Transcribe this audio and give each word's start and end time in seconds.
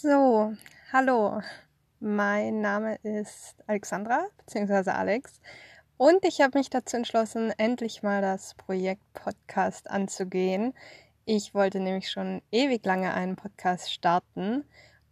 So, 0.00 0.54
hallo. 0.92 1.42
Mein 1.98 2.60
Name 2.60 3.00
ist 3.02 3.56
Alexandra 3.66 4.28
bzw. 4.36 4.90
Alex 4.90 5.40
und 5.96 6.24
ich 6.24 6.40
habe 6.40 6.56
mich 6.56 6.70
dazu 6.70 6.98
entschlossen, 6.98 7.52
endlich 7.58 8.04
mal 8.04 8.22
das 8.22 8.54
Projekt 8.54 9.02
Podcast 9.12 9.90
anzugehen. 9.90 10.72
Ich 11.24 11.52
wollte 11.52 11.80
nämlich 11.80 12.12
schon 12.12 12.42
ewig 12.52 12.86
lange 12.86 13.12
einen 13.12 13.34
Podcast 13.34 13.92
starten 13.92 14.62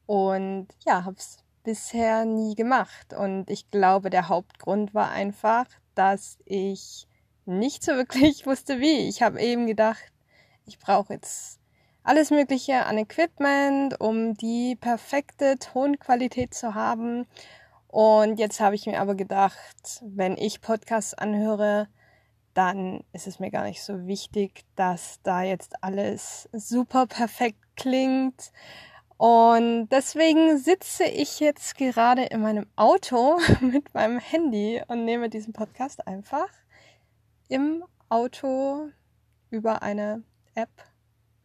und 0.06 0.68
ja, 0.86 1.04
habe 1.04 1.16
es 1.16 1.38
bisher 1.64 2.24
nie 2.24 2.54
gemacht. 2.54 3.12
Und 3.12 3.50
ich 3.50 3.68
glaube, 3.72 4.08
der 4.08 4.28
Hauptgrund 4.28 4.94
war 4.94 5.10
einfach, 5.10 5.66
dass 5.96 6.38
ich 6.44 7.08
nicht 7.44 7.82
so 7.82 7.90
wirklich 7.96 8.46
wusste, 8.46 8.78
wie. 8.78 9.08
Ich 9.08 9.20
habe 9.20 9.40
eben 9.40 9.66
gedacht, 9.66 10.12
ich 10.64 10.78
brauche 10.78 11.14
jetzt 11.14 11.58
alles 12.06 12.30
Mögliche 12.30 12.86
an 12.86 12.98
Equipment, 12.98 14.00
um 14.00 14.34
die 14.34 14.76
perfekte 14.76 15.58
Tonqualität 15.58 16.54
zu 16.54 16.74
haben. 16.74 17.26
Und 17.88 18.38
jetzt 18.38 18.60
habe 18.60 18.76
ich 18.76 18.86
mir 18.86 19.00
aber 19.00 19.16
gedacht, 19.16 20.02
wenn 20.02 20.36
ich 20.36 20.60
Podcasts 20.60 21.14
anhöre, 21.14 21.88
dann 22.54 23.02
ist 23.12 23.26
es 23.26 23.40
mir 23.40 23.50
gar 23.50 23.64
nicht 23.64 23.82
so 23.82 24.06
wichtig, 24.06 24.64
dass 24.76 25.20
da 25.24 25.42
jetzt 25.42 25.82
alles 25.82 26.48
super 26.52 27.06
perfekt 27.06 27.58
klingt. 27.74 28.52
Und 29.16 29.88
deswegen 29.88 30.58
sitze 30.58 31.04
ich 31.04 31.40
jetzt 31.40 31.76
gerade 31.76 32.22
in 32.22 32.40
meinem 32.40 32.66
Auto 32.76 33.40
mit 33.60 33.92
meinem 33.94 34.20
Handy 34.20 34.80
und 34.86 35.04
nehme 35.04 35.28
diesen 35.28 35.52
Podcast 35.52 36.06
einfach 36.06 36.48
im 37.48 37.82
Auto 38.08 38.90
über 39.50 39.82
eine 39.82 40.22
App 40.54 40.70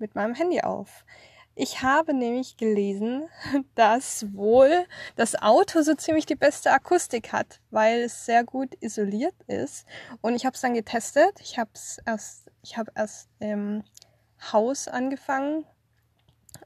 mit 0.02 0.16
meinem 0.16 0.35
Handy 0.35 0.61
auf. 0.61 1.05
Ich 1.53 1.81
habe 1.83 2.13
nämlich 2.13 2.57
gelesen, 2.57 3.27
dass 3.75 4.25
wohl 4.33 4.85
das 5.16 5.41
Auto 5.41 5.81
so 5.81 5.94
ziemlich 5.95 6.25
die 6.25 6.35
beste 6.35 6.71
Akustik 6.71 7.33
hat, 7.33 7.59
weil 7.69 8.02
es 8.02 8.25
sehr 8.25 8.44
gut 8.44 8.75
isoliert 8.79 9.35
ist. 9.47 9.85
Und 10.22 10.35
ich 10.35 10.45
habe 10.45 10.55
es 10.55 10.61
dann 10.61 10.73
getestet. 10.73 11.39
Ich 11.41 11.57
habe 11.57 11.72
erst, 12.05 12.52
ich 12.63 12.77
habe 12.77 12.91
erst 12.95 13.29
im 13.39 13.83
Haus 14.52 14.88
angefangen, 14.88 15.66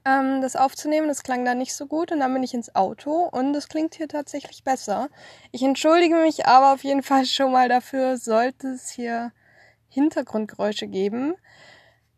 ähm, 0.06 0.42
das 0.42 0.56
aufzunehmen. 0.56 1.08
Das 1.08 1.24
klang 1.24 1.46
dann 1.46 1.58
nicht 1.58 1.74
so 1.74 1.88
gut 1.88 2.12
und 2.12 2.20
dann 2.20 2.34
bin 2.34 2.44
ich 2.44 2.54
ins 2.54 2.76
Auto 2.76 3.28
und 3.32 3.56
es 3.56 3.68
klingt 3.68 3.96
hier 3.96 4.08
tatsächlich 4.08 4.64
besser. 4.64 5.10
Ich 5.52 5.64
entschuldige 5.64 6.16
mich 6.16 6.46
aber 6.46 6.74
auf 6.74 6.84
jeden 6.84 7.04
Fall 7.04 7.26
schon 7.26 7.52
mal 7.52 7.70
dafür, 7.70 8.18
sollte 8.18 8.68
es 8.70 8.90
hier 8.92 9.32
Hintergrundgeräusche 9.90 10.88
geben 10.88 11.36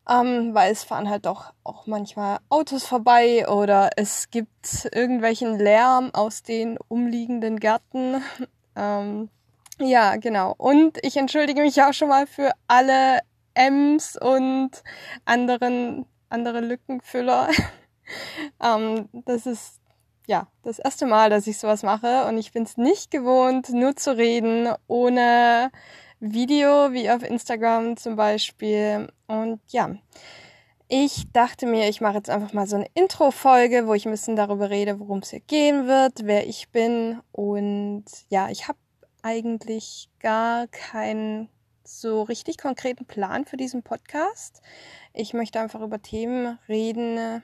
ähm, 0.10 0.54
weil 0.54 0.72
es 0.72 0.84
fahren 0.84 1.10
halt 1.10 1.26
doch 1.26 1.54
auch 1.64 1.88
manchmal 1.88 2.40
Autos 2.50 2.86
vorbei 2.86 3.48
oder 3.48 3.90
es 3.96 4.30
gibt 4.30 4.90
irgendwelchen 4.94 5.60
Lärm 5.60 6.12
aus 6.14 6.44
den 6.44 6.78
umliegenden 6.88 7.60
Gärten. 7.60 8.22
ähm, 8.76 9.30
ja, 9.80 10.16
genau. 10.16 10.56
Und 10.58 10.98
ich 11.04 11.18
entschuldige 11.18 11.62
mich 11.62 11.82
auch 11.82 11.94
schon 11.94 12.10
mal 12.10 12.28
für 12.28 12.52
alle 12.68 13.20
M's 13.54 14.18
und 14.20 14.72
anderen 15.26 16.06
andere 16.30 16.60
Lückenfüller. 16.62 17.50
ähm, 18.64 19.10
das 19.26 19.46
ist 19.46 19.80
ja 20.28 20.48
das 20.64 20.80
erste 20.80 21.06
Mal, 21.06 21.30
dass 21.30 21.48
ich 21.48 21.58
sowas 21.58 21.84
mache 21.84 22.26
und 22.26 22.38
ich 22.38 22.52
bin 22.52 22.64
es 22.64 22.78
nicht 22.78 23.12
gewohnt, 23.12 23.70
nur 23.70 23.96
zu 23.96 24.16
reden, 24.16 24.70
ohne 24.88 25.72
Video, 26.20 26.94
wie 26.94 27.10
auf 27.10 27.24
Instagram 27.24 27.98
zum 27.98 28.16
Beispiel. 28.16 29.08
Und 29.28 29.62
ja, 29.68 29.96
ich 30.88 31.32
dachte 31.32 31.68
mir, 31.68 31.90
ich 31.90 32.02
mache 32.02 32.16
jetzt 32.16 32.30
einfach 32.30 32.54
mal 32.54 32.66
so 32.66 32.78
eine 32.78 32.88
Intro-Folge, 32.94 33.88
wo 33.88 33.94
ich 33.94 34.06
ein 34.06 34.12
bisschen 34.12 34.36
darüber 34.36 34.70
rede, 34.70 35.00
worum 35.00 35.20
es 35.20 35.32
hier 35.32 35.42
gehen 35.42 35.88
wird, 35.88 36.26
wer 36.26 36.48
ich 36.48 36.70
bin. 36.70 37.20
Und 37.32 38.06
ja, 38.30 38.50
ich 38.50 38.68
habe 38.68 38.80
eigentlich 39.22 40.10
gar 40.20 40.68
keinen 40.68 41.50
so 41.84 42.24
richtig 42.24 42.58
konkreten 42.58 43.06
Plan 43.06 43.46
für 43.46 43.58
diesen 43.58 43.84
Podcast. 43.84 44.62
Ich 45.14 45.34
möchte 45.34 45.60
einfach 45.60 45.82
über 45.82 46.02
Themen 46.02 46.58
reden, 46.68 47.44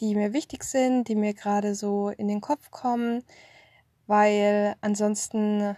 die 0.00 0.14
mir 0.14 0.32
wichtig 0.32 0.64
sind, 0.64 1.08
die 1.08 1.14
mir 1.14 1.34
gerade 1.34 1.74
so 1.74 2.10
in 2.10 2.28
den 2.28 2.40
Kopf 2.40 2.70
kommen, 2.70 3.24
weil 4.06 4.74
ansonsten 4.80 5.76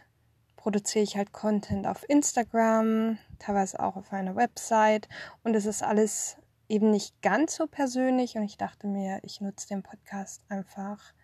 produziere 0.63 1.03
ich 1.03 1.17
halt 1.17 1.33
Content 1.33 1.89
auf 1.89 2.09
Instagram, 2.09 3.19
teilweise 3.41 3.81
auch 3.81 3.97
auf 3.97 4.13
einer 4.13 4.37
Website 4.37 5.09
und 5.43 5.57
es 5.57 5.67
ist 5.67 5.83
alles 5.83 6.37
eben 6.69 6.93
nicht 6.93 7.21
ganz 7.21 7.57
so 7.57 7.67
persönlich 7.67 8.37
und 8.37 8.45
ich 8.45 8.59
dachte 8.59 8.87
mir, 8.87 9.19
ich 9.25 9.41
nutze 9.41 9.67
den 9.67 9.83
Podcast 9.83 10.45
einfach, 10.49 11.15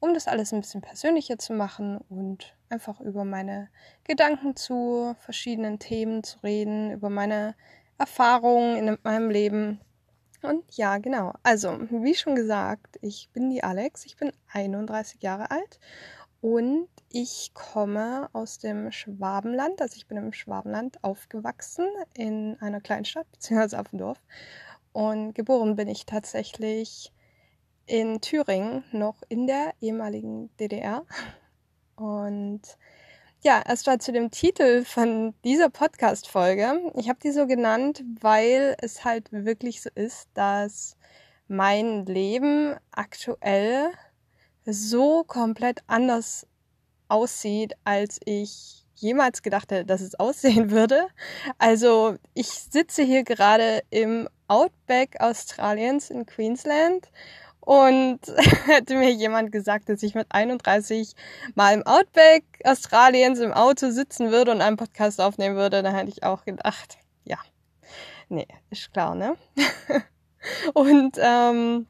um 0.00 0.14
das 0.14 0.26
alles 0.26 0.54
ein 0.54 0.62
bisschen 0.62 0.80
persönlicher 0.80 1.36
zu 1.36 1.52
machen 1.52 1.98
und 2.08 2.56
einfach 2.70 2.98
über 3.00 3.26
meine 3.26 3.68
Gedanken 4.04 4.56
zu 4.56 5.14
verschiedenen 5.18 5.78
Themen 5.78 6.24
zu 6.24 6.38
reden, 6.38 6.90
über 6.90 7.10
meine 7.10 7.56
Erfahrungen 7.98 8.88
in 8.88 8.98
meinem 9.02 9.28
Leben. 9.28 9.80
Und 10.40 10.64
ja, 10.76 10.96
genau. 10.96 11.34
Also, 11.42 11.78
wie 11.90 12.14
schon 12.14 12.36
gesagt, 12.36 12.96
ich 13.02 13.28
bin 13.34 13.50
die 13.50 13.64
Alex, 13.64 14.06
ich 14.06 14.16
bin 14.16 14.32
31 14.52 15.20
Jahre 15.20 15.50
alt 15.50 15.78
und 16.40 16.88
ich 17.10 17.52
komme 17.54 18.28
aus 18.32 18.58
dem 18.58 18.92
Schwabenland, 18.92 19.80
also 19.80 19.96
ich 19.96 20.06
bin 20.06 20.18
im 20.18 20.32
Schwabenland 20.32 21.02
aufgewachsen, 21.02 21.86
in 22.14 22.56
einer 22.60 22.80
Kleinstadt, 22.80 23.26
beziehungsweise 23.32 23.80
auf 23.80 23.88
dem 23.88 23.98
Dorf. 23.98 24.22
Und 24.92 25.34
geboren 25.34 25.76
bin 25.76 25.88
ich 25.88 26.06
tatsächlich 26.06 27.12
in 27.86 28.20
Thüringen, 28.20 28.84
noch 28.92 29.22
in 29.28 29.46
der 29.46 29.72
ehemaligen 29.80 30.54
DDR. 30.58 31.04
Und 31.96 32.62
ja, 33.42 33.62
erstmal 33.66 34.00
zu 34.00 34.12
dem 34.12 34.30
Titel 34.30 34.84
von 34.84 35.34
dieser 35.44 35.70
Podcast-Folge. 35.70 36.92
Ich 36.96 37.08
habe 37.08 37.20
die 37.20 37.30
so 37.30 37.46
genannt, 37.46 38.04
weil 38.20 38.76
es 38.80 39.04
halt 39.04 39.32
wirklich 39.32 39.80
so 39.80 39.90
ist, 39.94 40.28
dass 40.34 40.96
mein 41.46 42.04
Leben 42.04 42.76
aktuell 42.90 43.92
so 44.70 45.24
komplett 45.24 45.80
anders 45.86 46.46
aussieht, 47.08 47.74
als 47.84 48.20
ich 48.24 48.84
jemals 48.94 49.42
gedacht 49.42 49.70
hätte, 49.70 49.86
dass 49.86 50.00
es 50.00 50.14
aussehen 50.16 50.70
würde. 50.70 51.08
Also 51.58 52.16
ich 52.34 52.48
sitze 52.48 53.02
hier 53.02 53.24
gerade 53.24 53.82
im 53.90 54.28
Outback 54.48 55.20
Australiens 55.20 56.10
in 56.10 56.26
Queensland 56.26 57.10
und 57.60 58.20
hätte 58.66 58.96
mir 58.96 59.12
jemand 59.12 59.52
gesagt, 59.52 59.88
dass 59.88 60.02
ich 60.02 60.14
mit 60.14 60.26
31 60.30 61.14
mal 61.54 61.74
im 61.74 61.86
Outback 61.86 62.44
Australiens 62.64 63.40
im 63.40 63.52
Auto 63.52 63.90
sitzen 63.90 64.30
würde 64.30 64.52
und 64.52 64.60
einen 64.60 64.76
Podcast 64.76 65.20
aufnehmen 65.20 65.56
würde, 65.56 65.82
dann 65.82 65.94
hätte 65.94 66.10
ich 66.10 66.22
auch 66.22 66.44
gedacht, 66.44 66.98
ja, 67.24 67.38
nee, 68.28 68.48
ist 68.70 68.92
klar, 68.92 69.14
ne? 69.14 69.36
und 70.74 71.16
ähm, 71.18 71.86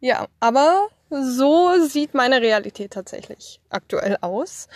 ja, 0.00 0.26
aber 0.40 0.88
so 1.10 1.86
sieht 1.86 2.14
meine 2.14 2.40
Realität 2.40 2.92
tatsächlich 2.92 3.60
aktuell 3.68 4.16
aus. 4.20 4.68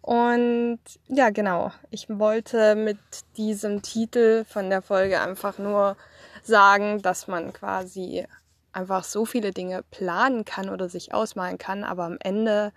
Und 0.00 0.80
ja, 1.08 1.30
genau. 1.30 1.72
Ich 1.90 2.08
wollte 2.10 2.74
mit 2.74 2.98
diesem 3.36 3.82
Titel 3.82 4.44
von 4.44 4.68
der 4.68 4.82
Folge 4.82 5.20
einfach 5.20 5.58
nur 5.58 5.96
sagen, 6.42 7.00
dass 7.00 7.26
man 7.26 7.52
quasi 7.52 8.26
einfach 8.72 9.04
so 9.04 9.24
viele 9.24 9.52
Dinge 9.52 9.82
planen 9.90 10.44
kann 10.44 10.68
oder 10.68 10.88
sich 10.88 11.14
ausmalen 11.14 11.58
kann, 11.58 11.84
aber 11.84 12.04
am 12.04 12.18
Ende, 12.20 12.72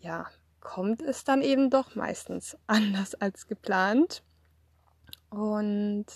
ja, 0.00 0.26
kommt 0.60 1.02
es 1.02 1.22
dann 1.24 1.42
eben 1.42 1.70
doch 1.70 1.94
meistens 1.94 2.56
anders 2.66 3.14
als 3.14 3.46
geplant. 3.46 4.22
Und 5.30 6.06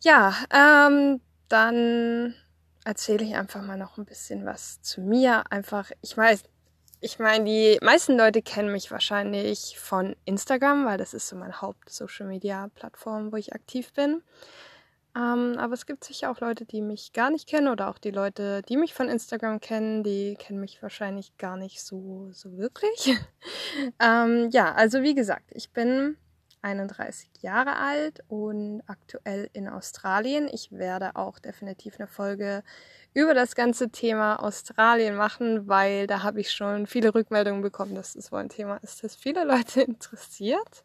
ja, 0.00 0.34
ähm, 0.50 1.20
dann 1.48 2.34
erzähle 2.84 3.24
ich 3.24 3.34
einfach 3.34 3.62
mal 3.62 3.76
noch 3.76 3.98
ein 3.98 4.04
bisschen 4.04 4.46
was 4.46 4.80
zu 4.82 5.00
mir. 5.00 5.44
Einfach, 5.50 5.90
ich 6.02 6.16
weiß, 6.16 6.44
ich 7.00 7.18
meine, 7.18 7.44
die 7.44 7.78
meisten 7.82 8.16
Leute 8.16 8.42
kennen 8.42 8.72
mich 8.72 8.90
wahrscheinlich 8.90 9.78
von 9.78 10.14
Instagram, 10.24 10.84
weil 10.84 10.98
das 10.98 11.14
ist 11.14 11.28
so 11.28 11.36
meine 11.36 11.60
Haupt-Social-Media-Plattform, 11.60 13.32
wo 13.32 13.36
ich 13.36 13.54
aktiv 13.54 13.92
bin. 13.92 14.22
Ähm, 15.16 15.56
aber 15.58 15.74
es 15.74 15.86
gibt 15.86 16.04
sicher 16.04 16.30
auch 16.30 16.40
Leute, 16.40 16.64
die 16.66 16.82
mich 16.82 17.12
gar 17.12 17.30
nicht 17.30 17.48
kennen 17.48 17.68
oder 17.68 17.88
auch 17.88 17.98
die 17.98 18.12
Leute, 18.12 18.62
die 18.62 18.76
mich 18.76 18.94
von 18.94 19.08
Instagram 19.08 19.60
kennen, 19.60 20.04
die 20.04 20.36
kennen 20.38 20.60
mich 20.60 20.80
wahrscheinlich 20.82 21.36
gar 21.36 21.56
nicht 21.56 21.82
so, 21.82 22.28
so 22.32 22.56
wirklich. 22.56 23.16
ähm, 24.00 24.50
ja, 24.52 24.72
also 24.72 25.02
wie 25.02 25.14
gesagt, 25.14 25.50
ich 25.52 25.70
bin 25.70 26.16
31 26.62 27.30
Jahre 27.40 27.76
alt 27.76 28.22
und 28.28 28.82
aktuell 28.86 29.48
in 29.52 29.68
Australien. 29.68 30.48
Ich 30.52 30.72
werde 30.72 31.16
auch 31.16 31.38
definitiv 31.38 31.98
eine 31.98 32.06
Folge 32.06 32.62
über 33.14 33.34
das 33.34 33.54
ganze 33.54 33.90
Thema 33.90 34.36
Australien 34.36 35.16
machen, 35.16 35.68
weil 35.68 36.06
da 36.06 36.22
habe 36.22 36.40
ich 36.40 36.52
schon 36.52 36.86
viele 36.86 37.14
Rückmeldungen 37.14 37.62
bekommen, 37.62 37.94
dass 37.94 38.14
das 38.14 38.30
wohl 38.30 38.40
ein 38.40 38.48
Thema 38.48 38.76
ist, 38.82 39.02
das 39.02 39.16
viele 39.16 39.44
Leute 39.46 39.82
interessiert. 39.82 40.84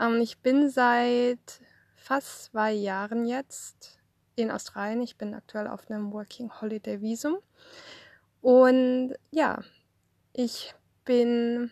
Ähm, 0.00 0.20
ich 0.20 0.38
bin 0.38 0.70
seit 0.70 1.60
fast 1.96 2.44
zwei 2.46 2.72
Jahren 2.72 3.26
jetzt 3.26 3.98
in 4.34 4.50
Australien. 4.50 5.02
Ich 5.02 5.16
bin 5.16 5.34
aktuell 5.34 5.68
auf 5.68 5.90
einem 5.90 6.12
Working 6.12 6.50
Holiday 6.60 7.00
Visum. 7.00 7.38
Und 8.40 9.14
ja, 9.30 9.62
ich 10.32 10.74
bin 11.04 11.70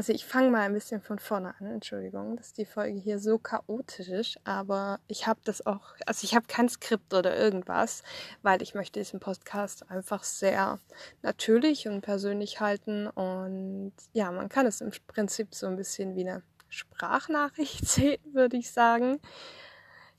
also 0.00 0.14
ich 0.14 0.24
fange 0.24 0.50
mal 0.50 0.62
ein 0.62 0.72
bisschen 0.72 1.02
von 1.02 1.18
vorne 1.18 1.54
an, 1.60 1.66
Entschuldigung, 1.66 2.34
dass 2.38 2.54
die 2.54 2.64
Folge 2.64 2.98
hier 2.98 3.18
so 3.18 3.36
chaotisch 3.36 4.08
ist, 4.08 4.40
aber 4.44 4.98
ich 5.08 5.26
habe 5.26 5.40
das 5.44 5.66
auch, 5.66 5.92
also 6.06 6.24
ich 6.24 6.34
habe 6.34 6.46
kein 6.48 6.70
Skript 6.70 7.12
oder 7.12 7.36
irgendwas, 7.36 8.02
weil 8.40 8.62
ich 8.62 8.72
möchte 8.72 8.98
diesen 8.98 9.20
Podcast 9.20 9.90
einfach 9.90 10.24
sehr 10.24 10.78
natürlich 11.20 11.86
und 11.86 12.00
persönlich 12.00 12.60
halten 12.60 13.08
und 13.08 13.92
ja, 14.14 14.30
man 14.30 14.48
kann 14.48 14.64
es 14.64 14.80
im 14.80 14.90
Prinzip 15.06 15.54
so 15.54 15.66
ein 15.66 15.76
bisschen 15.76 16.16
wie 16.16 16.26
eine 16.26 16.42
Sprachnachricht 16.70 17.86
sehen, 17.86 18.22
würde 18.32 18.56
ich 18.56 18.70
sagen. 18.72 19.20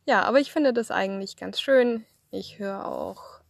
Ja, 0.06 0.22
aber 0.25 0.39
ich 0.39 0.51
finde 0.51 0.74
das 0.74 0.92
eigentlich 0.92 1.38
ganz 1.38 1.60
schön. 1.60 2.06
Ich 2.30 2.60
höre 2.60 2.86
auch 2.86 3.40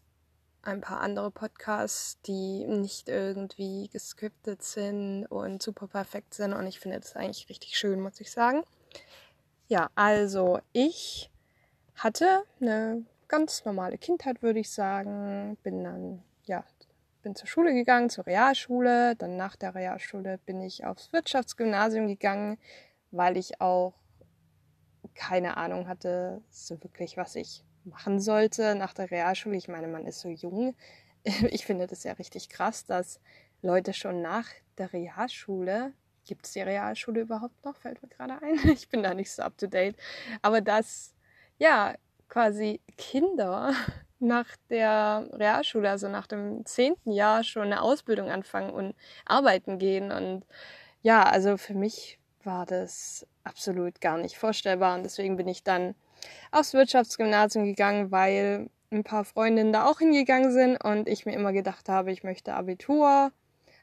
ein 0.63 0.81
paar 0.81 1.01
andere 1.01 1.31
Podcasts, 1.31 2.21
die 2.21 2.65
nicht 2.65 3.09
irgendwie 3.09 3.89
gescriptet 3.89 4.63
sind 4.63 5.25
und 5.25 5.61
super 5.61 5.87
perfekt 5.87 6.33
sind. 6.33 6.53
Und 6.53 6.67
ich 6.67 6.79
finde 6.79 6.99
das 6.99 7.15
eigentlich 7.15 7.49
richtig 7.49 7.77
schön, 7.77 7.99
muss 7.99 8.19
ich 8.21 8.31
sagen. 8.31 8.63
Ja, 9.67 9.89
also 9.95 10.59
ich 10.73 11.31
hatte 11.95 12.43
eine 12.59 13.05
ganz 13.27 13.65
normale 13.65 13.97
Kindheit, 13.97 14.41
würde 14.41 14.59
ich 14.59 14.69
sagen. 14.69 15.57
Bin 15.63 15.83
dann, 15.83 16.23
ja, 16.43 16.63
bin 17.21 17.35
zur 17.35 17.47
Schule 17.47 17.73
gegangen, 17.73 18.09
zur 18.09 18.27
Realschule. 18.27 19.15
Dann 19.15 19.37
nach 19.37 19.55
der 19.55 19.73
Realschule 19.73 20.37
bin 20.45 20.61
ich 20.61 20.85
aufs 20.85 21.11
Wirtschaftsgymnasium 21.13 22.07
gegangen, 22.07 22.57
weil 23.11 23.37
ich 23.37 23.61
auch 23.61 23.93
keine 25.15 25.57
Ahnung 25.57 25.87
hatte, 25.87 26.41
so 26.49 26.81
wirklich, 26.83 27.17
was 27.17 27.35
ich 27.35 27.63
machen 27.85 28.19
sollte 28.19 28.75
nach 28.75 28.93
der 28.93 29.11
Realschule. 29.11 29.57
Ich 29.57 29.67
meine, 29.67 29.87
man 29.87 30.05
ist 30.05 30.19
so 30.19 30.29
jung. 30.29 30.75
Ich 31.51 31.67
finde 31.67 31.85
das 31.85 32.03
ja 32.03 32.13
richtig 32.13 32.49
krass, 32.49 32.83
dass 32.83 33.19
Leute 33.61 33.93
schon 33.93 34.23
nach 34.23 34.47
der 34.79 34.91
Realschule, 34.91 35.93
gibt 36.25 36.45
es 36.45 36.53
die 36.53 36.61
Realschule 36.61 37.21
überhaupt 37.21 37.63
noch? 37.63 37.75
Fällt 37.75 38.01
mir 38.01 38.09
gerade 38.09 38.41
ein. 38.41 38.59
Ich 38.71 38.89
bin 38.89 39.03
da 39.03 39.13
nicht 39.13 39.31
so 39.31 39.43
up 39.43 39.57
to 39.57 39.67
date. 39.67 39.95
Aber 40.41 40.61
dass, 40.61 41.13
ja, 41.57 41.95
quasi 42.27 42.81
Kinder 42.97 43.73
nach 44.19 44.47
der 44.69 45.27
Realschule, 45.33 45.89
also 45.89 46.07
nach 46.07 46.27
dem 46.27 46.65
zehnten 46.65 47.11
Jahr 47.11 47.43
schon 47.43 47.63
eine 47.63 47.81
Ausbildung 47.81 48.29
anfangen 48.29 48.71
und 48.71 48.95
arbeiten 49.25 49.77
gehen. 49.77 50.11
Und 50.11 50.45
ja, 51.01 51.23
also 51.23 51.57
für 51.57 51.73
mich 51.73 52.19
war 52.43 52.65
das 52.65 53.27
absolut 53.43 54.01
gar 54.01 54.17
nicht 54.17 54.37
vorstellbar. 54.37 54.95
Und 54.95 55.03
deswegen 55.03 55.37
bin 55.37 55.47
ich 55.47 55.63
dann 55.63 55.95
aufs 56.51 56.73
Wirtschaftsgymnasium 56.73 57.65
gegangen, 57.65 58.11
weil 58.11 58.69
ein 58.91 59.03
paar 59.03 59.23
Freundinnen 59.23 59.73
da 59.73 59.85
auch 59.85 59.99
hingegangen 59.99 60.51
sind 60.51 60.83
und 60.83 61.07
ich 61.07 61.25
mir 61.25 61.33
immer 61.33 61.53
gedacht 61.53 61.89
habe, 61.89 62.11
ich 62.11 62.23
möchte 62.23 62.53
Abitur 62.53 63.31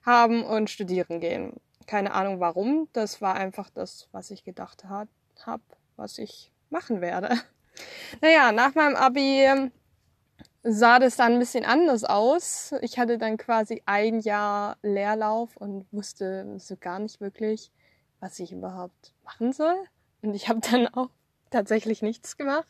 haben 0.05 0.45
und 0.45 0.71
studieren 0.71 1.21
gehen. 1.21 1.55
Keine 1.87 2.13
Ahnung 2.13 2.41
warum, 2.41 2.89
das 2.93 3.23
war 3.23 3.35
einfach 3.35 3.71
das, 3.71 4.09
was 4.13 4.31
ich 4.31 4.45
gedacht 4.45 4.85
habe, 4.85 5.63
was 5.97 6.19
ich 6.19 6.53
machen 6.71 7.01
werde. 7.01 7.31
Naja, 8.21 8.51
nach 8.51 8.75
meinem 8.75 8.97
Abi 8.97 9.71
sah 10.65 10.99
das 10.99 11.15
dann 11.15 11.35
ein 11.35 11.39
bisschen 11.39 11.65
anders 11.65 12.03
aus. 12.03 12.75
Ich 12.83 12.99
hatte 12.99 13.19
dann 13.19 13.37
quasi 13.37 13.83
ein 13.87 14.19
Jahr 14.19 14.77
Leerlauf 14.83 15.57
und 15.57 15.87
wusste 15.93 16.59
so 16.59 16.77
gar 16.77 16.99
nicht 16.99 17.21
wirklich, 17.21 17.71
was 18.19 18.41
ich 18.41 18.53
überhaupt 18.53 19.15
machen 19.25 19.53
soll. 19.53 19.77
Und 20.23 20.35
ich 20.35 20.49
habe 20.49 20.61
dann 20.61 20.89
auch 20.89 21.11
tatsächlich 21.51 22.03
nichts 22.03 22.37
gemacht, 22.37 22.69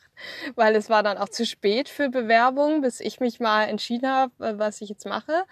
weil 0.55 0.75
es 0.77 0.91
war 0.91 1.03
dann 1.03 1.19
auch 1.19 1.29
zu 1.29 1.45
spät 1.47 1.89
für 1.89 2.09
Bewerbung, 2.09 2.81
bis 2.81 3.01
ich 3.01 3.21
mich 3.21 3.41
mal 3.41 3.65
entschieden 3.65 4.09
habe, 4.09 4.47
äh, 4.47 4.59
was 4.59 4.81
ich 4.81 4.89
jetzt 4.89 5.07
mache. 5.07 5.45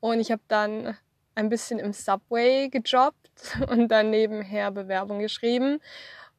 Und 0.00 0.20
ich 0.20 0.30
habe 0.30 0.42
dann 0.48 0.96
ein 1.34 1.48
bisschen 1.48 1.78
im 1.78 1.92
Subway 1.92 2.68
gejobbt 2.68 3.30
und 3.68 3.88
dann 3.88 4.10
nebenher 4.10 4.70
Bewerbung 4.70 5.18
geschrieben. 5.18 5.80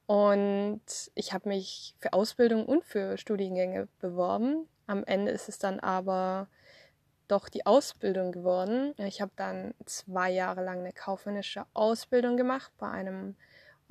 Und 0.06 0.82
ich 1.16 1.34
habe 1.34 1.50
mich 1.50 1.96
für 2.00 2.14
Ausbildung 2.14 2.66
und 2.66 2.84
für 2.84 3.18
Studiengänge 3.18 3.88
beworben. 4.00 4.68
Am 4.86 5.04
Ende 5.06 5.32
ist 5.32 5.48
es 5.48 5.60
dann 5.60 5.80
aber 5.80 6.48
doch 7.28 7.48
die 7.50 7.66
Ausbildung 7.66 8.32
geworden. 8.32 8.94
Ich 8.98 9.22
habe 9.22 9.32
dann 9.36 9.74
zwei 9.86 10.30
Jahre 10.30 10.64
lang 10.64 10.80
eine 10.80 10.92
kaufmännische 10.92 11.66
Ausbildung 11.74 12.36
gemacht 12.38 12.72
bei 12.78 12.90
einem 12.90 13.36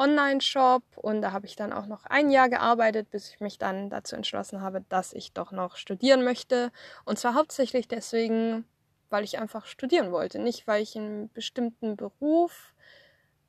Online-Shop 0.02 0.82
und 0.96 1.22
da 1.22 1.32
habe 1.32 1.46
ich 1.46 1.54
dann 1.54 1.72
auch 1.72 1.86
noch 1.86 2.04
ein 2.06 2.30
Jahr 2.30 2.48
gearbeitet, 2.48 3.10
bis 3.10 3.30
ich 3.30 3.40
mich 3.40 3.58
dann 3.58 3.88
dazu 3.88 4.16
entschlossen 4.16 4.60
habe, 4.60 4.84
dass 4.88 5.12
ich 5.12 5.32
doch 5.32 5.52
noch 5.52 5.76
studieren 5.76 6.24
möchte. 6.24 6.72
Und 7.04 7.18
zwar 7.18 7.34
hauptsächlich 7.34 7.86
deswegen, 7.86 8.64
weil 9.10 9.22
ich 9.22 9.38
einfach 9.38 9.66
studieren 9.66 10.10
wollte, 10.10 10.40
nicht 10.40 10.66
weil 10.66 10.82
ich 10.82 10.96
einen 10.96 11.30
bestimmten 11.32 11.96
Beruf 11.96 12.74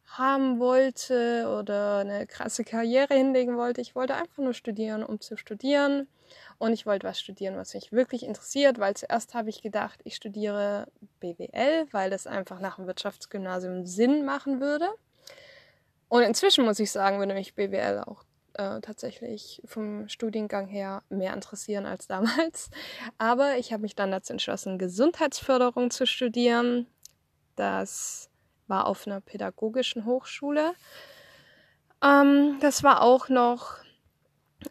haben 0.05 0.59
wollte 0.59 1.47
oder 1.59 1.99
eine 1.99 2.27
krasse 2.27 2.63
Karriere 2.63 3.15
hinlegen 3.15 3.57
wollte. 3.57 3.81
Ich 3.81 3.95
wollte 3.95 4.13
einfach 4.15 4.43
nur 4.43 4.53
studieren, 4.53 5.03
um 5.03 5.19
zu 5.19 5.37
studieren. 5.37 6.07
Und 6.59 6.73
ich 6.73 6.85
wollte 6.85 7.07
was 7.07 7.19
studieren, 7.19 7.57
was 7.57 7.73
mich 7.73 7.91
wirklich 7.91 8.23
interessiert, 8.23 8.79
weil 8.79 8.95
zuerst 8.95 9.33
habe 9.33 9.49
ich 9.49 9.61
gedacht, 9.61 9.99
ich 10.03 10.15
studiere 10.15 10.87
BWL, 11.19 11.87
weil 11.91 12.09
das 12.09 12.27
einfach 12.27 12.59
nach 12.59 12.75
dem 12.75 12.87
Wirtschaftsgymnasium 12.87 13.85
Sinn 13.85 14.23
machen 14.25 14.59
würde. 14.59 14.87
Und 16.13 16.21
inzwischen 16.21 16.63
muss 16.63 16.77
ich 16.77 16.91
sagen, 16.91 17.17
würde 17.17 17.33
mich 17.33 17.55
BWL 17.55 18.03
auch 18.05 18.23
äh, 18.53 18.81
tatsächlich 18.81 19.63
vom 19.65 20.07
Studiengang 20.07 20.67
her 20.67 21.01
mehr 21.09 21.33
interessieren 21.33 21.87
als 21.87 22.05
damals. 22.05 22.69
Aber 23.17 23.57
ich 23.57 23.73
habe 23.73 23.81
mich 23.81 23.95
dann 23.95 24.11
dazu 24.11 24.31
entschlossen, 24.31 24.77
Gesundheitsförderung 24.77 25.89
zu 25.89 26.05
studieren. 26.05 26.85
Das 27.55 28.29
war 28.67 28.85
auf 28.85 29.07
einer 29.07 29.21
pädagogischen 29.21 30.05
Hochschule. 30.05 30.75
Ähm, 32.03 32.59
das 32.59 32.83
war 32.83 33.01
auch 33.01 33.27
noch 33.29 33.77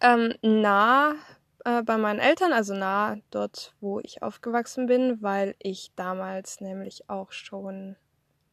ähm, 0.00 0.34
nah 0.42 1.16
äh, 1.64 1.82
bei 1.82 1.98
meinen 1.98 2.20
Eltern, 2.20 2.52
also 2.52 2.72
nah 2.72 3.16
dort, 3.32 3.74
wo 3.80 3.98
ich 3.98 4.22
aufgewachsen 4.22 4.86
bin, 4.86 5.20
weil 5.22 5.56
ich 5.58 5.90
damals 5.96 6.60
nämlich 6.60 7.10
auch 7.10 7.32
schon 7.32 7.96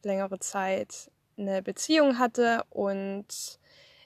längere 0.02 0.40
Zeit 0.40 1.12
eine 1.40 1.62
Beziehung 1.62 2.18
hatte 2.18 2.64
und 2.70 3.58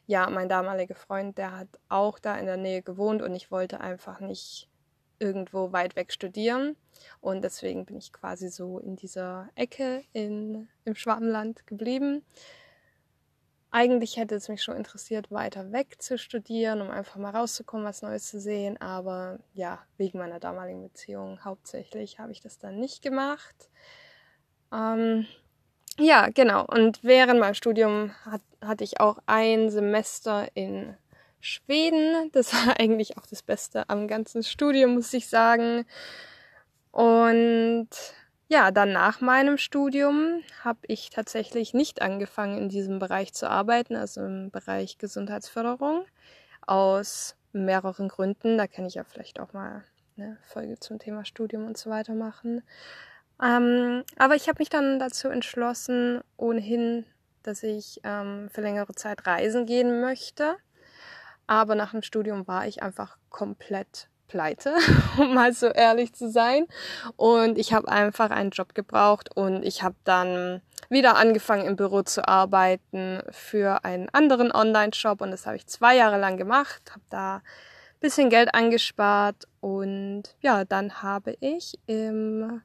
ja, 0.06 0.28
mein 0.28 0.48
damaliger 0.48 0.94
Freund, 0.94 1.38
der 1.38 1.56
hat 1.56 1.69
auch 1.88 2.18
da 2.18 2.37
in 2.37 2.47
der 2.47 2.56
Nähe 2.56 2.82
gewohnt 2.82 3.23
und 3.23 3.35
ich 3.35 3.50
wollte 3.50 3.80
einfach 3.80 4.20
nicht 4.20 4.68
irgendwo 5.18 5.73
weit 5.73 5.97
weg 5.97 6.12
studieren 6.12 6.76
und 7.20 7.42
deswegen 7.42 7.87
bin 7.87 7.97
ich 7.97 8.12
quasi 8.12 8.49
so 8.49 8.78
in 8.78 8.97
dieser 8.97 9.49
Ecke 9.54 10.04
in, 10.12 10.68
im 10.85 10.94
Schwabenland 10.94 11.66
geblieben. 11.66 12.25
Eigentlich 13.70 14.16
hätte 14.16 14.37
es 14.37 14.49
mich 14.49 14.62
schon 14.62 14.76
interessiert, 14.76 15.32
weiter 15.32 15.73
weg 15.73 16.00
zu 16.00 16.16
studieren, 16.16 16.80
um 16.80 16.90
einfach 16.90 17.16
mal 17.16 17.35
rauszukommen, 17.35 17.85
was 17.85 18.02
Neues 18.02 18.28
zu 18.28 18.38
sehen. 18.38 18.80
Aber 18.80 19.40
ja, 19.52 19.85
wegen 19.97 20.18
meiner 20.18 20.38
damaligen 20.38 20.82
Beziehung 20.82 21.44
hauptsächlich 21.44 22.20
habe 22.20 22.30
ich 22.30 22.40
das 22.40 22.59
dann 22.59 22.78
nicht 22.78 23.02
gemacht. 23.02 23.70
Ähm, 24.73 25.26
ja, 25.98 26.28
genau. 26.28 26.64
Und 26.66 27.02
während 27.02 27.40
meinem 27.40 27.54
Studium 27.54 28.12
hat, 28.24 28.40
hatte 28.60 28.84
ich 28.84 29.00
auch 29.00 29.18
ein 29.26 29.70
Semester 29.70 30.48
in 30.54 30.96
Schweden. 31.40 32.30
Das 32.32 32.52
war 32.52 32.78
eigentlich 32.80 33.18
auch 33.18 33.26
das 33.26 33.42
Beste 33.42 33.88
am 33.88 34.08
ganzen 34.08 34.42
Studium, 34.42 34.94
muss 34.94 35.12
ich 35.12 35.28
sagen. 35.28 35.84
Und 36.90 37.88
ja, 38.48 38.70
dann 38.70 38.92
nach 38.92 39.20
meinem 39.20 39.56
Studium 39.56 40.42
habe 40.62 40.80
ich 40.82 41.10
tatsächlich 41.10 41.74
nicht 41.74 42.02
angefangen, 42.02 42.58
in 42.58 42.68
diesem 42.68 42.98
Bereich 42.98 43.32
zu 43.32 43.48
arbeiten, 43.48 43.96
also 43.96 44.20
im 44.24 44.50
Bereich 44.50 44.98
Gesundheitsförderung, 44.98 46.04
aus 46.66 47.36
mehreren 47.52 48.08
Gründen. 48.08 48.58
Da 48.58 48.66
kann 48.66 48.86
ich 48.86 48.94
ja 48.94 49.04
vielleicht 49.04 49.40
auch 49.40 49.52
mal 49.52 49.84
eine 50.16 50.38
Folge 50.42 50.78
zum 50.78 50.98
Thema 50.98 51.24
Studium 51.24 51.66
und 51.66 51.76
so 51.76 51.90
weiter 51.90 52.14
machen. 52.14 52.62
Ähm, 53.43 54.05
aber 54.17 54.35
ich 54.37 54.49
habe 54.49 54.61
mich 54.61 54.69
dann 54.69 54.99
dazu 54.99 55.29
entschlossen, 55.29 56.21
ohnehin, 56.37 57.05
dass 57.43 57.62
ich 57.62 58.00
ähm, 58.05 58.49
für 58.53 58.61
längere 58.61 58.95
Zeit 58.95 59.26
reisen 59.26 59.67
gehen 59.67 60.00
möchte. 60.00 60.57
Aber 61.47 61.75
nach 61.75 61.91
dem 61.91 62.03
Studium 62.03 62.47
war 62.47 62.67
ich 62.67 62.83
einfach 62.83 63.19
komplett 63.29 64.09
pleite, 64.29 64.75
um 65.19 65.35
mal 65.35 65.53
so 65.53 65.67
ehrlich 65.67 66.14
zu 66.14 66.31
sein. 66.31 66.67
Und 67.17 67.59
ich 67.59 67.73
habe 67.73 67.88
einfach 67.88 68.31
einen 68.31 68.50
Job 68.50 68.75
gebraucht 68.75 69.37
und 69.37 69.62
ich 69.62 69.83
habe 69.83 69.97
dann 70.05 70.62
wieder 70.88 71.17
angefangen 71.17 71.67
im 71.67 71.76
Büro 71.76 72.03
zu 72.03 72.26
arbeiten 72.26 73.21
für 73.31 73.85
einen 73.85 74.09
anderen 74.11 74.53
Online-Shop 74.53 75.21
und 75.21 75.31
das 75.31 75.47
habe 75.47 75.57
ich 75.57 75.67
zwei 75.67 75.97
Jahre 75.97 76.19
lang 76.19 76.37
gemacht, 76.37 76.83
habe 76.91 77.05
da 77.11 77.43
bisschen 78.00 78.29
Geld 78.29 78.55
angespart 78.55 79.49
und 79.61 80.25
ja, 80.41 80.67
dann 80.67 81.03
habe 81.03 81.38
ich 81.41 81.79
im 81.87 82.61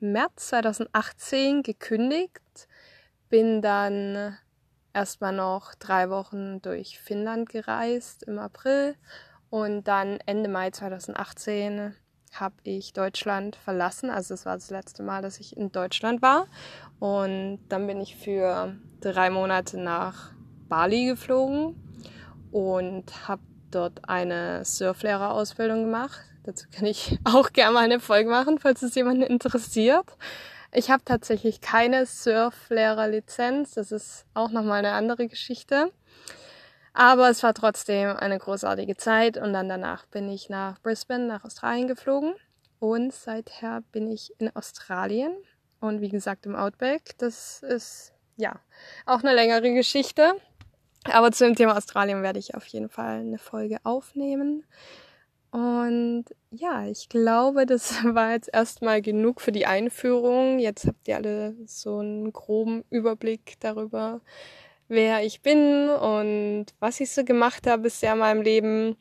März 0.00 0.48
2018 0.48 1.62
gekündigt, 1.62 2.68
bin 3.28 3.62
dann 3.62 4.36
erstmal 4.92 5.32
noch 5.32 5.74
drei 5.74 6.10
Wochen 6.10 6.60
durch 6.62 6.98
Finnland 6.98 7.48
gereist 7.48 8.24
im 8.24 8.38
April 8.38 8.96
und 9.50 9.84
dann 9.84 10.18
Ende 10.26 10.48
Mai 10.48 10.70
2018 10.70 11.94
habe 12.32 12.54
ich 12.62 12.92
Deutschland 12.92 13.56
verlassen. 13.56 14.10
Also 14.10 14.34
es 14.34 14.46
war 14.46 14.54
das 14.54 14.70
letzte 14.70 15.02
Mal, 15.02 15.22
dass 15.22 15.40
ich 15.40 15.56
in 15.56 15.72
Deutschland 15.72 16.22
war. 16.22 16.46
Und 17.00 17.58
dann 17.68 17.86
bin 17.86 18.00
ich 18.00 18.16
für 18.16 18.76
drei 19.00 19.30
Monate 19.30 19.78
nach 19.78 20.32
Bali 20.68 21.06
geflogen 21.06 21.74
und 22.52 23.28
habe 23.28 23.42
dort 23.70 24.08
eine 24.08 24.64
Surflehrerausbildung 24.64 25.84
gemacht. 25.84 26.29
Dazu 26.44 26.66
kann 26.70 26.86
ich 26.86 27.18
auch 27.24 27.52
gerne 27.52 27.74
mal 27.74 27.84
eine 27.84 28.00
Folge 28.00 28.30
machen, 28.30 28.58
falls 28.58 28.82
es 28.82 28.94
jemanden 28.94 29.22
interessiert. 29.22 30.06
Ich 30.72 30.90
habe 30.90 31.02
tatsächlich 31.04 31.60
keine 31.60 32.06
Surflehrerlizenz. 32.06 33.74
Das 33.74 33.90
ist 33.90 34.24
auch 34.34 34.50
nochmal 34.50 34.78
eine 34.78 34.92
andere 34.92 35.26
Geschichte. 35.26 35.92
Aber 36.92 37.30
es 37.30 37.42
war 37.42 37.54
trotzdem 37.54 38.16
eine 38.16 38.38
großartige 38.38 38.96
Zeit 38.96 39.36
und 39.36 39.52
dann 39.52 39.68
danach 39.68 40.06
bin 40.06 40.28
ich 40.28 40.48
nach 40.48 40.80
Brisbane, 40.80 41.26
nach 41.26 41.44
Australien 41.44 41.86
geflogen 41.86 42.34
und 42.78 43.12
seither 43.12 43.82
bin 43.92 44.10
ich 44.10 44.32
in 44.38 44.54
Australien 44.56 45.32
und 45.80 46.00
wie 46.00 46.08
gesagt 46.08 46.46
im 46.46 46.56
Outback. 46.56 47.16
Das 47.18 47.62
ist 47.62 48.12
ja 48.36 48.58
auch 49.06 49.20
eine 49.20 49.34
längere 49.34 49.72
Geschichte. 49.72 50.34
Aber 51.04 51.32
zu 51.32 51.44
dem 51.44 51.54
Thema 51.54 51.76
Australien 51.76 52.22
werde 52.22 52.38
ich 52.38 52.54
auf 52.54 52.66
jeden 52.66 52.90
Fall 52.90 53.20
eine 53.20 53.38
Folge 53.38 53.78
aufnehmen. 53.84 54.64
Und 55.50 56.26
ja, 56.50 56.86
ich 56.86 57.08
glaube, 57.08 57.66
das 57.66 58.04
war 58.04 58.32
jetzt 58.32 58.50
erstmal 58.52 59.02
genug 59.02 59.40
für 59.40 59.52
die 59.52 59.66
Einführung. 59.66 60.58
Jetzt 60.58 60.86
habt 60.86 61.08
ihr 61.08 61.16
alle 61.16 61.54
so 61.66 61.98
einen 61.98 62.32
groben 62.32 62.84
Überblick 62.90 63.54
darüber, 63.60 64.20
wer 64.88 65.24
ich 65.24 65.42
bin 65.42 65.88
und 65.88 66.66
was 66.78 67.00
ich 67.00 67.10
so 67.10 67.24
gemacht 67.24 67.66
habe 67.66 67.82
bisher 67.82 68.12
in 68.12 68.18
meinem 68.18 68.42
Leben. 68.42 68.96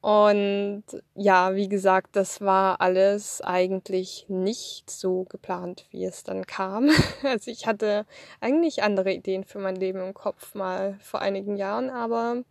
Und 0.00 0.84
ja, 1.16 1.56
wie 1.56 1.68
gesagt, 1.68 2.14
das 2.14 2.40
war 2.40 2.80
alles 2.80 3.40
eigentlich 3.40 4.26
nicht 4.28 4.88
so 4.88 5.24
geplant, 5.24 5.86
wie 5.90 6.04
es 6.04 6.22
dann 6.22 6.46
kam. 6.46 6.90
Also 7.24 7.50
ich 7.50 7.66
hatte 7.66 8.06
eigentlich 8.40 8.84
andere 8.84 9.12
Ideen 9.12 9.42
für 9.42 9.58
mein 9.58 9.74
Leben 9.74 9.98
im 9.98 10.14
Kopf 10.14 10.54
mal 10.54 10.96
vor 11.00 11.22
einigen 11.22 11.56
Jahren, 11.56 11.90
aber 11.90 12.44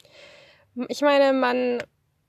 ich 0.89 1.01
meine, 1.01 1.31
man 1.31 1.77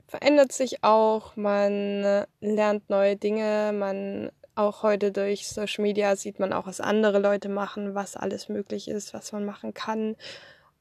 verändert 0.07 0.53
sich 0.53 0.83
auch, 0.85 1.37
man 1.37 2.25
lernt 2.41 2.89
neue 2.89 3.17
Dinge, 3.17 3.73
man 3.75 4.31
auch 4.55 4.83
heute 4.83 5.13
durch 5.13 5.49
Social 5.49 5.83
Media 5.83 6.17
sieht 6.17 6.41
man 6.41 6.53
auch, 6.53 6.67
was 6.67 6.81
andere 6.81 7.19
Leute 7.19 7.49
machen, 7.49 7.95
was 7.95 8.17
alles 8.17 8.49
möglich 8.49 8.89
ist, 8.89 9.13
was 9.13 9.33
man 9.33 9.45
machen 9.45 9.75
kann. 9.75 10.17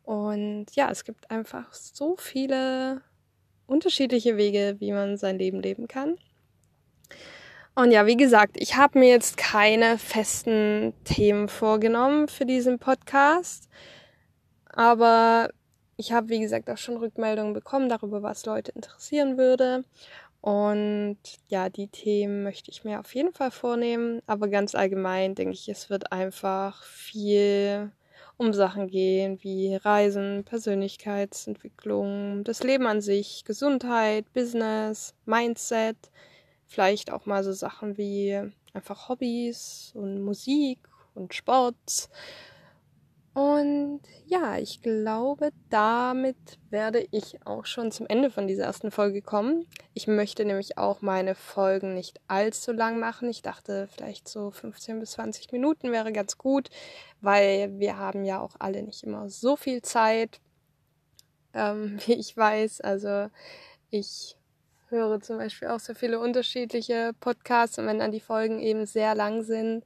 Und 0.03 0.67
ja, 0.75 0.89
es 0.89 1.03
gibt 1.03 1.29
einfach 1.29 1.74
so 1.74 2.15
viele 2.17 3.01
unterschiedliche 3.67 4.38
Wege, 4.38 4.75
wie 4.79 4.91
man 4.91 5.17
sein 5.17 5.38
Leben 5.38 5.62
leben 5.62 5.88
kann. 5.88 6.15
Und 7.75 7.91
ja, 7.91 8.05
wie 8.05 8.15
gesagt, 8.15 8.55
ich 8.58 8.77
habe 8.77 9.00
mir 9.00 9.10
jetzt 9.10 9.36
keine 9.36 9.98
festen 9.98 10.94
Themen 11.03 11.50
vorgenommen 11.50 12.29
für 12.29 12.46
diesen 12.46 12.79
Podcast. 12.79 13.67
Aber 14.70 15.50
ich 15.98 16.12
habe, 16.12 16.30
wie 16.30 16.40
gesagt, 16.40 16.70
auch 16.70 16.78
schon 16.78 16.98
Rückmeldungen 16.98 17.54
bekommen 17.54 17.90
darüber, 17.90 18.24
was 18.24 18.46
Leute 18.46 18.72
interessieren 18.72 19.38
würde. 19.38 19.84
Und 20.42 21.18
ja, 21.48 21.70
die 21.70 21.88
Themen 21.88 22.44
möchte 22.44 22.70
ich 22.70 22.84
mir 22.84 23.00
auf 23.00 23.16
jeden 23.16 23.34
Fall 23.34 23.52
vornehmen. 23.52 24.22
Aber 24.28 24.48
ganz 24.48 24.75
allgemein 24.75 25.36
denke 25.36 25.54
ich, 25.54 25.70
es 25.70 25.90
wird 25.90 26.12
einfach 26.12 26.84
viel 26.84 27.92
um 28.38 28.54
Sachen 28.54 28.88
gehen 28.88 29.40
wie 29.42 29.75
Reisen, 29.75 30.44
Persönlichkeitsentwicklung, 30.44 32.44
das 32.44 32.64
Leben 32.64 32.86
an 32.86 33.02
sich, 33.02 33.44
Gesundheit, 33.46 34.32
Business, 34.34 35.14
Mindset, 35.25 35.96
vielleicht 36.68 37.12
auch 37.12 37.25
mal 37.25 37.44
so 37.44 37.54
Sachen 37.54 37.98
wie 37.98 38.42
einfach 38.74 39.10
Hobbys 39.10 39.92
und 39.96 40.22
Musik 40.22 40.80
und 41.14 41.34
Sport 41.34 42.10
und 43.36 44.00
ja, 44.27 44.58
ich 44.58 44.82
glaube, 44.82 45.50
damit 45.70 46.38
werde 46.70 47.06
ich 47.12 47.46
auch 47.46 47.65
schon 47.65 47.92
zum 47.92 48.08
Ende 48.08 48.32
von 48.32 48.48
dieser 48.48 48.63
ersten 48.63 48.92
Folge 48.92 49.22
kommen. 49.22 49.68
Ich 49.94 50.08
möchte 50.08 50.46
nämlich 50.46 50.77
auch 50.77 51.01
meine 51.01 51.36
Folgen 51.36 51.96
nicht 51.96 52.22
allzu 52.30 52.72
lang 52.72 52.98
machen. 52.98 53.27
Ich 53.30 53.42
dachte, 53.42 53.89
vielleicht 53.94 54.30
so 54.30 54.51
15 54.51 55.01
bis 55.01 55.12
20 55.12 55.51
Minuten 55.51 55.92
wäre 55.92 56.13
ganz 56.13 56.38
gut, 56.38 56.70
weil 57.20 57.77
wir 57.77 57.98
haben 57.98 58.24
ja 58.24 58.39
auch 58.39 58.56
alle 58.60 58.82
nicht 58.82 59.04
immer 59.04 59.30
so 59.30 59.58
viel 59.58 59.82
Zeit, 59.82 60.39
ähm, 61.54 62.00
wie 62.06 62.13
ich 62.13 62.38
weiß. 62.38 62.80
Also 62.80 63.27
ich 63.89 64.38
höre 64.88 65.20
zum 65.20 65.39
Beispiel 65.39 65.68
auch 65.68 65.82
so 65.82 65.94
viele 65.94 66.22
unterschiedliche 66.22 67.12
Podcasts 67.20 67.77
und 67.80 67.86
wenn 67.86 68.00
dann 68.00 68.13
die 68.13 68.22
Folgen 68.22 68.62
eben 68.62 68.86
sehr 68.86 69.13
lang 69.13 69.44
sind, 69.44 69.84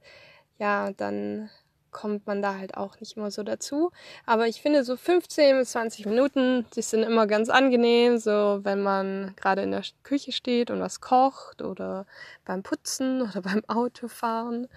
ja, 0.56 0.92
dann 0.92 1.50
kommt 1.90 2.26
man 2.26 2.42
da 2.42 2.56
halt 2.56 2.76
auch 2.76 2.98
nicht 3.00 3.16
immer 3.16 3.30
so 3.30 3.42
dazu. 3.42 3.92
Aber 4.26 4.46
ich 4.46 4.62
finde 4.62 4.84
so 4.84 4.96
15 4.96 5.58
bis 5.58 5.70
20 5.70 6.06
Minuten, 6.06 6.66
die 6.76 6.82
sind 6.82 7.02
immer 7.02 7.26
ganz 7.26 7.48
angenehm, 7.48 8.18
so 8.18 8.60
wenn 8.62 8.82
man 8.82 9.34
gerade 9.36 9.62
in 9.62 9.70
der 9.70 9.82
Küche 10.02 10.32
steht 10.32 10.70
und 10.70 10.80
was 10.80 11.00
kocht 11.00 11.62
oder 11.62 12.06
beim 12.44 12.62
Putzen 12.62 13.22
oder 13.30 13.42
beim 13.42 13.64
Autofahren. 13.66 14.68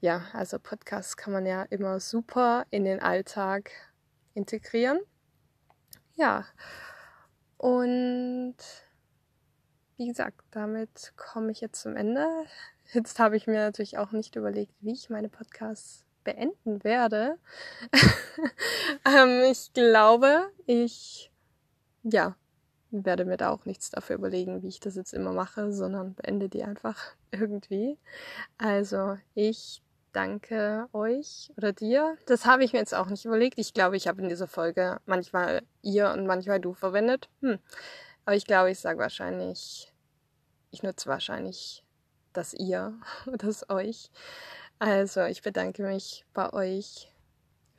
Ja, 0.00 0.22
also 0.32 0.58
Podcasts 0.58 1.16
kann 1.16 1.32
man 1.32 1.46
ja 1.46 1.62
immer 1.64 2.00
super 2.00 2.66
in 2.70 2.84
den 2.84 3.00
Alltag 3.00 3.70
integrieren. 4.34 5.00
Ja, 6.14 6.46
und 7.56 8.56
wie 9.96 10.06
gesagt, 10.06 10.40
damit 10.52 11.12
komme 11.16 11.50
ich 11.50 11.60
jetzt 11.60 11.82
zum 11.82 11.96
Ende. 11.96 12.24
Jetzt 12.92 13.18
habe 13.18 13.36
ich 13.36 13.46
mir 13.46 13.58
natürlich 13.58 13.98
auch 13.98 14.12
nicht 14.12 14.36
überlegt, 14.36 14.72
wie 14.80 14.92
ich 14.92 15.10
meine 15.10 15.28
Podcasts 15.28 16.06
beenden 16.24 16.84
werde. 16.84 17.38
ähm, 19.06 19.42
ich 19.50 19.72
glaube, 19.72 20.50
ich 20.66 21.30
ja, 22.02 22.36
werde 22.90 23.24
mir 23.24 23.36
da 23.36 23.50
auch 23.50 23.64
nichts 23.64 23.90
dafür 23.90 24.16
überlegen, 24.16 24.62
wie 24.62 24.68
ich 24.68 24.80
das 24.80 24.96
jetzt 24.96 25.12
immer 25.12 25.32
mache, 25.32 25.72
sondern 25.72 26.14
beende 26.14 26.48
die 26.48 26.64
einfach 26.64 27.14
irgendwie. 27.30 27.98
Also 28.56 29.18
ich 29.34 29.82
danke 30.12 30.88
euch 30.92 31.52
oder 31.56 31.72
dir. 31.72 32.16
Das 32.26 32.46
habe 32.46 32.64
ich 32.64 32.72
mir 32.72 32.78
jetzt 32.78 32.94
auch 32.94 33.08
nicht 33.08 33.24
überlegt. 33.24 33.58
Ich 33.58 33.74
glaube, 33.74 33.96
ich 33.96 34.08
habe 34.08 34.22
in 34.22 34.28
dieser 34.28 34.48
Folge 34.48 35.00
manchmal 35.06 35.62
ihr 35.82 36.10
und 36.10 36.26
manchmal 36.26 36.60
du 36.60 36.72
verwendet. 36.72 37.28
Hm. 37.40 37.58
Aber 38.24 38.36
ich 38.36 38.46
glaube, 38.46 38.70
ich 38.70 38.78
sage 38.78 38.98
wahrscheinlich, 38.98 39.92
ich 40.70 40.82
nutze 40.82 41.08
wahrscheinlich 41.08 41.84
das 42.32 42.54
ihr, 42.54 42.94
das 43.26 43.68
euch. 43.70 44.10
Also, 44.80 45.24
ich 45.24 45.42
bedanke 45.42 45.82
mich 45.82 46.24
bei 46.34 46.52
euch 46.52 47.12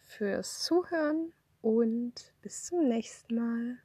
fürs 0.05 0.63
Zuhören 0.63 1.33
und 1.61 2.33
bis 2.41 2.65
zum 2.65 2.87
nächsten 2.89 3.35
Mal. 3.35 3.77